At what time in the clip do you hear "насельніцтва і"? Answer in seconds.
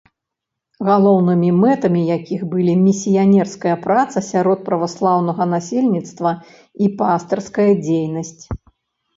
5.53-6.91